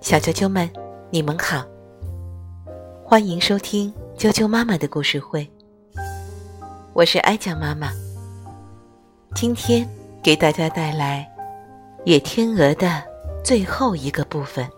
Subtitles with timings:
[0.00, 0.68] 小啾啾们，
[1.10, 1.64] 你们好，
[3.04, 5.48] 欢迎收听啾啾妈妈的故事会。
[6.92, 7.92] 我是哀酱妈妈，
[9.34, 9.88] 今天
[10.22, 11.26] 给大家带来
[12.04, 13.02] 《野天鹅》的
[13.42, 14.68] 最后一个部分。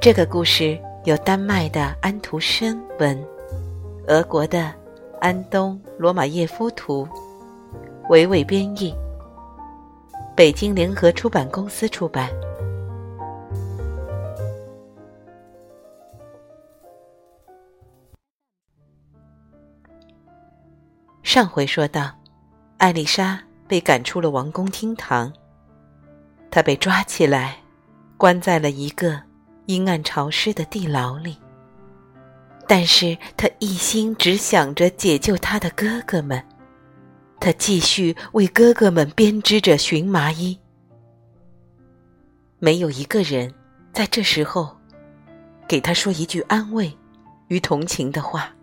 [0.00, 3.16] 这个故事由丹麦的安徒生文，
[4.08, 4.72] 俄国的
[5.20, 7.06] 安东罗马耶夫图，
[8.08, 8.92] 娓娓编译，
[10.42, 12.28] 北京联合出版公司出版。
[21.22, 22.10] 上回说到，
[22.78, 25.32] 艾丽莎被赶出了王宫厅堂，
[26.50, 27.58] 她被抓起来，
[28.16, 29.22] 关在了一个。
[29.66, 31.38] 阴暗潮湿的地牢里，
[32.66, 36.44] 但是她一心只想着解救他的哥哥们，
[37.42, 40.56] 他继续为哥哥们编织着荨麻衣。
[42.60, 43.52] 没有一个人
[43.92, 44.76] 在这时候
[45.66, 46.96] 给他说一句安慰
[47.48, 48.54] 与同情的话。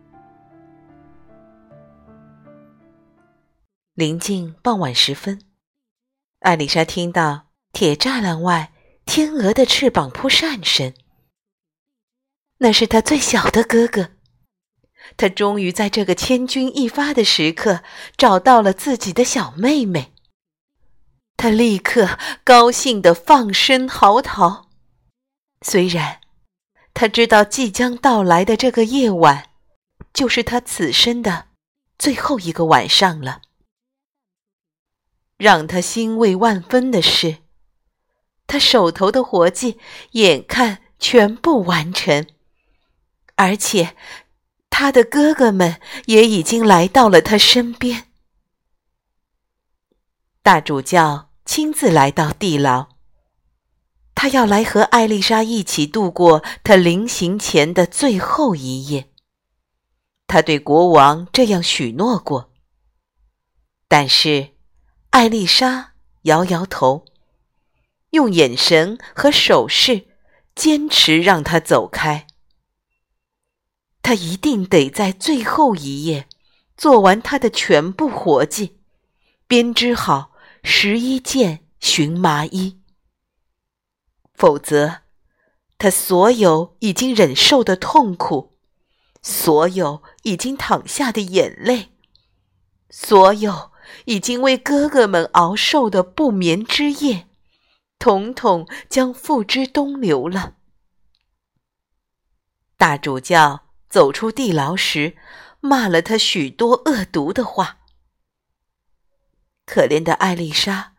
[3.95, 5.41] 临近傍晚时分，
[6.39, 8.71] 艾丽莎听到铁栅栏外。
[9.05, 10.93] 天鹅的翅膀扑扇声，
[12.59, 14.11] 那是他最小的哥哥。
[15.17, 17.81] 他终于在这个千钧一发的时刻
[18.17, 20.13] 找到了自己的小妹妹。
[21.37, 24.65] 他立刻高兴地放声嚎啕。
[25.61, 26.19] 虽然
[26.93, 29.49] 他知道即将到来的这个夜晚，
[30.13, 31.47] 就是他此生的
[31.97, 33.41] 最后一个晚上了。
[35.37, 37.37] 让他欣慰万分的是。
[38.47, 39.77] 他手头的活计
[40.13, 42.25] 眼看全部完成，
[43.35, 43.95] 而且
[44.79, 48.07] 他的哥哥们也已经来到了他身边。
[50.41, 52.87] 大主教亲自来到地牢，
[54.15, 59.11] 他要来和艾丽莎一起度过他临行前的最后一夜。
[60.27, 62.49] 他对国王这样许诺过，
[63.89, 64.51] 但是
[65.09, 65.91] 艾丽莎
[66.21, 67.03] 摇摇头。
[68.11, 70.07] 用眼神和手势
[70.55, 72.27] 坚持让他走开。
[74.01, 76.27] 他一定得在最后一夜
[76.75, 78.77] 做完他的全部活计，
[79.47, 80.31] 编织好
[80.63, 82.79] 十一件荨麻衣。
[84.33, 85.01] 否则，
[85.77, 88.57] 他所有已经忍受的痛苦，
[89.21, 91.89] 所有已经淌下的眼泪，
[92.89, 93.71] 所有
[94.05, 97.27] 已经为哥哥们熬受的不眠之夜。
[97.99, 100.55] 统统将付之东流了。
[102.77, 105.17] 大主教走出地牢时，
[105.59, 107.79] 骂了他许多恶毒的话。
[109.65, 110.93] 可怜的艾丽莎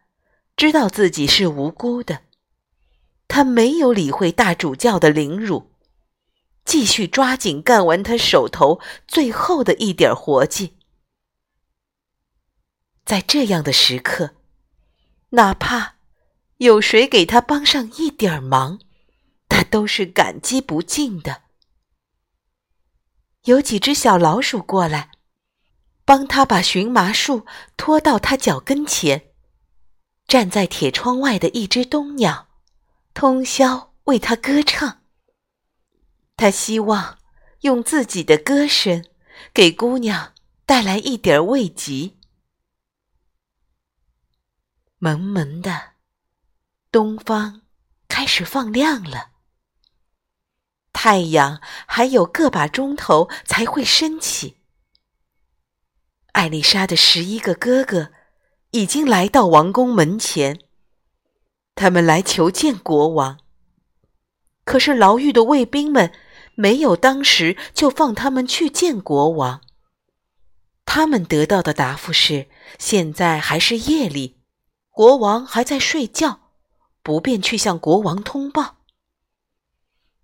[0.56, 2.22] 知道自己是无辜的，
[3.28, 5.72] 她没有理会大主教的凌辱，
[6.64, 10.76] 继续抓紧干完他手头最后的一点活计。
[13.04, 14.34] 在这样的时刻，
[15.30, 15.96] 哪怕……
[16.58, 18.80] 有谁给他帮上一点忙，
[19.48, 21.44] 他都是感激不尽的。
[23.44, 25.10] 有几只小老鼠过来，
[26.04, 27.46] 帮他把荨麻树
[27.76, 29.32] 拖到他脚跟前。
[30.26, 32.48] 站在铁窗外的一只冬鸟，
[33.14, 35.02] 通宵为他歌唱。
[36.36, 37.18] 他希望
[37.62, 39.04] 用自己的歌声
[39.52, 40.32] 给姑娘
[40.64, 42.12] 带来一点慰藉。
[44.98, 45.94] 蒙蒙的。
[46.92, 47.62] 东方
[48.08, 49.29] 开始放亮了，
[51.02, 54.58] 太阳还有个把钟头才会升起。
[56.32, 58.10] 艾丽莎的十一个哥哥
[58.72, 60.60] 已经来到王宫门前，
[61.74, 63.38] 他们来求见国王。
[64.66, 66.12] 可是牢狱的卫兵们
[66.54, 69.62] 没有当时就放他们去见国王。
[70.84, 74.36] 他们得到的答复是：现在还是夜里，
[74.90, 76.40] 国王还在睡觉。
[77.03, 78.79] 不便去向国王通报。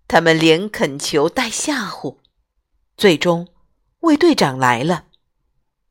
[0.07, 2.17] 他们连恳求带吓唬，
[2.95, 3.47] 最终
[3.99, 5.05] 卫队长来了。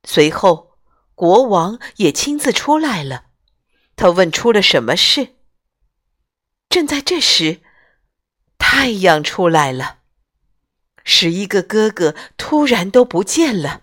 [0.04, 0.78] 随后，
[1.14, 3.24] 国王也亲自出来了。
[3.94, 5.34] 他问出了什么事。
[6.68, 7.60] 正在这时，
[8.58, 9.98] 太阳出来了。
[11.04, 13.82] 十一个哥哥突然都不见了，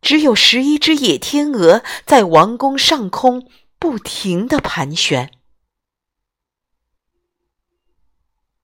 [0.00, 5.30] 只有十一只野天鹅在王宫上空不停的盘旋。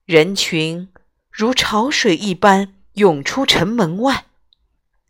[0.07, 0.87] 人群
[1.29, 4.27] 如潮水一般涌出城门外，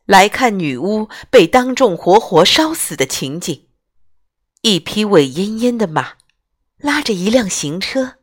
[0.06, 3.68] 来看女巫被当众活活烧死的情景。
[4.62, 6.14] 一匹尾奄奄的马，
[6.78, 8.16] 拉着一辆行车，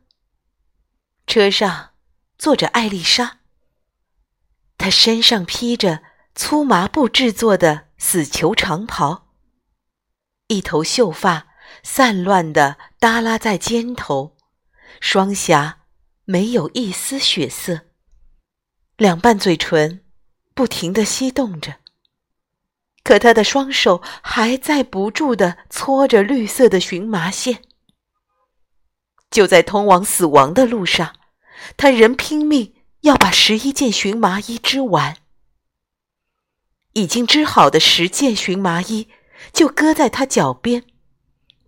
[1.25, 1.91] 车上
[2.37, 3.39] 坐着艾丽莎。
[4.77, 6.03] 她身上披着
[6.35, 9.29] 粗麻布制作的死囚长袍，
[10.47, 11.47] 一头秀发
[11.83, 14.35] 散乱地耷拉在肩头，
[14.99, 15.84] 双颊
[16.25, 17.81] 没有一丝血色，
[18.97, 20.03] 两瓣嘴唇
[20.53, 21.75] 不停地翕动着。
[23.03, 27.61] 可他的双手还在不住地搓着绿色的荨麻线。
[29.29, 31.15] 就在通往死亡的路上，
[31.77, 35.17] 他仍拼命要把十一件荨麻衣织完。
[36.93, 39.09] 已经织好的十件荨麻衣
[39.53, 40.85] 就搁在他脚边，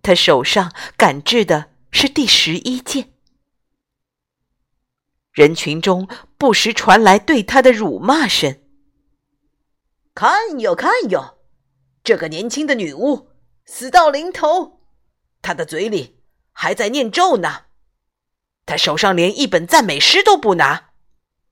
[0.02, 3.12] 他手上赶制的是第十一件。
[5.38, 8.58] 人群中不时传来对他的辱骂声
[10.12, 11.38] ：“看哟，看哟，
[12.02, 13.28] 这个年轻的女巫
[13.64, 14.80] 死到临头，
[15.40, 16.16] 她的嘴里……”
[16.50, 17.66] 还在念咒呢，
[18.66, 20.90] 她手上连一本赞美诗都不拿，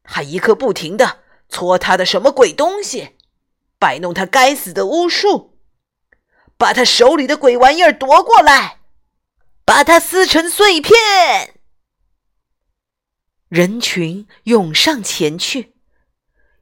[0.02, 3.10] 还一刻不停的搓她的什么鬼东西，
[3.78, 5.60] 摆弄她该死的巫术，
[6.58, 8.80] 把她手里的鬼玩意儿夺过来，
[9.64, 11.55] 把它撕成碎片。
[13.48, 15.74] 人群涌上前去，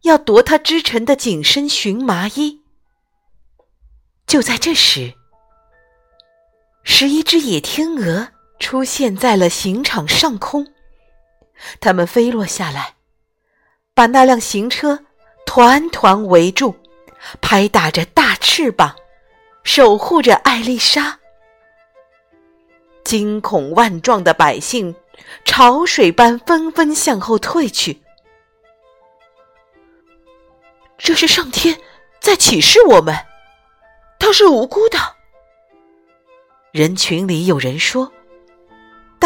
[0.03, 2.61] 要夺他织成的紧身荨麻衣。
[4.27, 5.15] 就在这时，
[6.83, 8.29] 十一只野天鹅。
[8.61, 10.73] 出现在了刑场上空，
[11.81, 12.95] 它们飞落下来，
[13.93, 15.05] 把那辆行车
[15.45, 16.75] 团团围住，
[17.43, 18.95] 拍打着大翅膀，
[19.65, 21.19] 守护着艾丽莎。
[23.05, 24.95] 惊恐万状的百姓
[25.45, 28.03] 潮水般纷纷向后退去。
[30.99, 31.79] 这是上天
[32.21, 33.15] 在启示我们，
[34.19, 34.99] 他是无辜的。
[36.73, 38.11] 人群里有人说。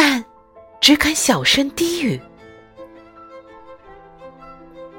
[0.01, 0.25] 但
[0.81, 2.21] 只敢小声低语。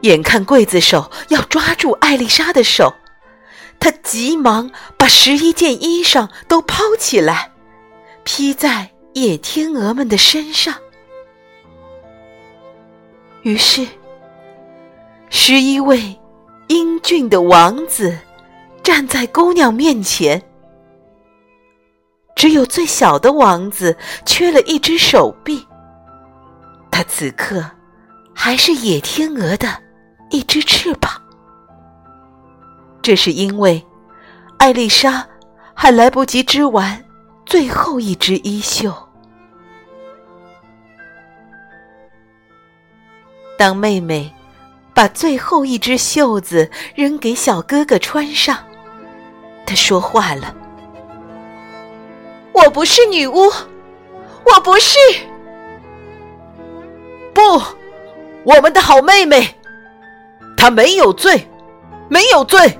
[0.01, 2.94] 眼看刽子手要抓住艾丽莎的手，
[3.80, 7.53] 他急忙把十一件衣裳都抛起来，
[8.25, 10.74] 披在野天鹅们的身上。
[13.44, 13.88] 于是，
[15.30, 16.20] 十一位
[16.68, 18.18] 英俊的王子
[18.84, 20.42] 站在姑娘面前。
[22.36, 25.68] 只有最小的王子缺了一只手臂，
[26.90, 27.64] 他此刻
[28.34, 29.68] 还是野天鹅的
[30.30, 31.12] 一只翅膀。
[33.02, 33.86] 这是因为
[34.58, 35.28] 艾丽莎
[35.74, 37.04] 还来不及织完
[37.50, 38.94] 最后一只衣袖。
[43.57, 44.31] 当妹妹
[44.94, 48.56] 把最后一只袖子扔给小哥哥穿上，
[49.66, 50.56] 她说话了。
[52.54, 53.51] 我不是女巫，
[54.46, 55.00] 我不是。
[57.34, 57.42] 不，
[58.44, 59.56] 我们的好妹妹，
[60.56, 61.50] 她没有罪，
[62.10, 62.78] 没有罪。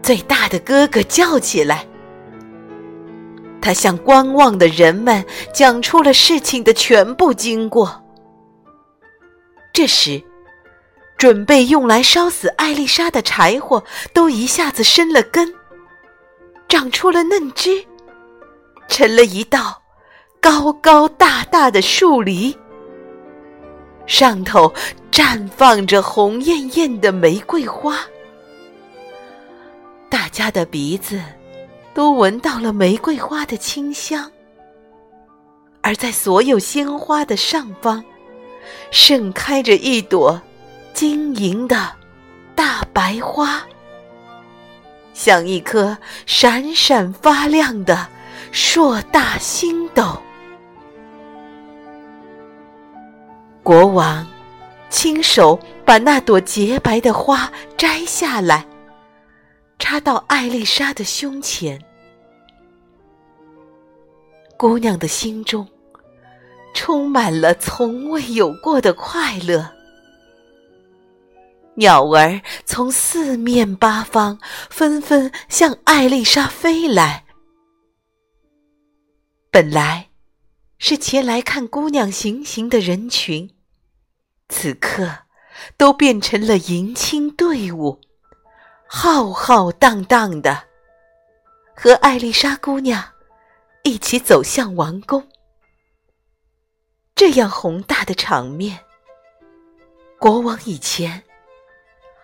[0.00, 1.84] 最大的哥哥叫起来，
[3.62, 5.24] 他向观望的人们
[5.54, 8.02] 讲出了事情的全部经过。
[9.72, 10.22] 这时，
[11.16, 13.82] 准备用来烧死艾丽莎的柴火
[14.12, 15.54] 都一下子生了根，
[16.68, 17.82] 长出了嫩枝。
[18.88, 19.80] 成了一道
[20.40, 22.54] 高高大大的树篱，
[24.06, 24.70] 上头
[25.10, 28.00] 绽放着红艳艳的玫瑰花。
[30.10, 31.18] 大家的鼻子
[31.94, 34.30] 都闻到了玫瑰花的清香，
[35.80, 38.02] 而在所有鲜花的上方，
[38.90, 40.40] 盛开着一朵
[40.94, 41.92] 晶莹的
[42.54, 43.62] 大白花，
[45.12, 45.96] 像一颗
[46.26, 48.08] 闪闪发亮的。
[48.50, 50.20] 硕大星斗，
[53.62, 54.26] 国王
[54.90, 58.66] 亲手把那朵洁白的花摘下来，
[59.82, 61.76] 插到艾丽莎的胸前。
[64.56, 65.68] 姑娘的心中
[66.72, 69.68] 充满了从未有过的快乐。
[71.74, 74.38] 鸟儿从四面八方
[74.70, 77.24] 纷纷向艾丽莎飞来。
[79.50, 80.10] 本来
[80.78, 83.50] 是前来看姑娘行刑的人群，
[84.48, 85.10] 此刻
[85.76, 88.00] 都变成了迎亲队伍，
[88.94, 90.68] 浩浩荡荡的，
[91.74, 93.02] 和艾丽莎姑娘
[93.84, 95.26] 一起走向王宫。
[97.14, 98.78] 这样宏大的场面，
[100.20, 101.24] 国王以前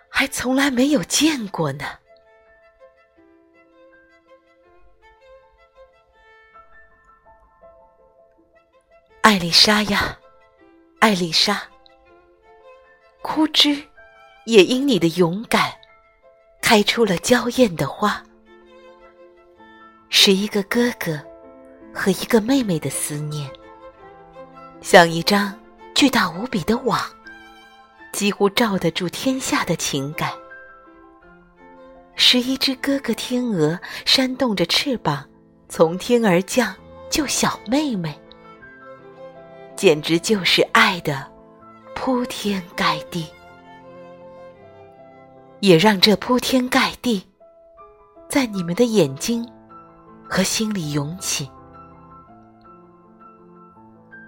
[0.09, 1.85] 还从来没有见过呢。
[9.21, 10.19] 艾丽莎呀，
[10.99, 11.63] 艾丽莎，
[13.23, 13.89] 枯枝
[14.45, 15.78] 也因你的勇敢，
[16.69, 18.23] 开出了娇艳的花。
[20.09, 21.19] 是一个哥哥
[21.91, 23.49] 和一个妹妹的思念，
[24.79, 25.51] 像一张
[25.95, 27.01] 巨大无比的网，
[28.13, 30.31] 几乎罩得住天下的情感。
[32.13, 35.27] 是一只哥哥天鹅扇动着翅膀，
[35.69, 36.75] 从天而降
[37.09, 38.15] 救小妹妹。
[39.75, 41.27] 简直就是爱的
[41.95, 43.25] 铺天盖地，
[45.59, 47.23] 也让这铺天盖地
[48.29, 49.47] 在你们的眼睛
[50.27, 51.49] 和心里涌起。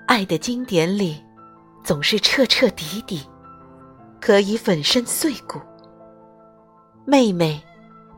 [0.08, 1.24] 爱的经典里
[1.84, 3.22] 总是彻彻底底，
[4.20, 5.60] 可以粉身碎骨。
[7.06, 7.62] 妹妹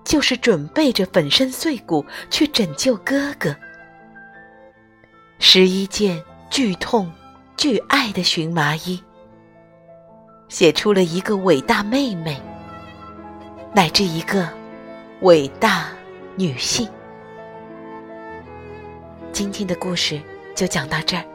[0.03, 3.55] 就是准备着粉身碎骨去拯救哥哥，
[5.39, 7.12] 十一件剧痛。
[7.55, 9.01] 巨爱的荨麻衣，
[10.50, 12.41] 写出了一个伟大妹妹，
[13.75, 14.48] 乃至一个
[15.22, 15.88] 伟大
[16.36, 16.88] 女性。
[19.32, 20.22] 今天的故事
[20.53, 21.33] 就讲到这儿。